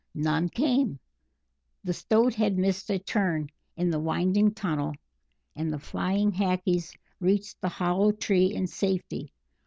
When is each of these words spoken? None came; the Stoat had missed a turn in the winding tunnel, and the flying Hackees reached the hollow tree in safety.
None 0.15 0.49
came; 0.49 0.97
the 1.83 1.93
Stoat 1.93 2.33
had 2.33 2.57
missed 2.57 2.89
a 2.89 2.97
turn 2.97 3.51
in 3.77 3.91
the 3.91 3.99
winding 3.99 4.51
tunnel, 4.55 4.93
and 5.55 5.71
the 5.71 5.77
flying 5.77 6.31
Hackees 6.31 6.91
reached 7.19 7.61
the 7.61 7.69
hollow 7.69 8.11
tree 8.11 8.47
in 8.51 8.65
safety. 8.65 9.31